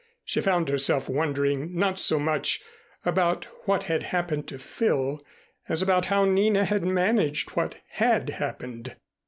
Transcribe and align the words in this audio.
She 0.25 0.41
found 0.41 0.67
herself 0.67 1.07
wondering 1.07 1.75
not 1.77 1.99
so 1.99 2.17
much 2.17 2.63
about 3.05 3.45
what 3.67 3.83
had 3.83 4.01
happened 4.01 4.47
to 4.47 4.57
Phil 4.57 5.21
as 5.69 5.83
about 5.83 6.05
how 6.05 6.25
Nina 6.25 6.65
had 6.65 6.83
managed 6.83 7.51
what 7.51 7.75
had 7.87 8.27
happened. 8.31 8.95